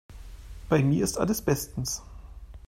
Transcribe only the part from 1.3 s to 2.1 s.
bestens.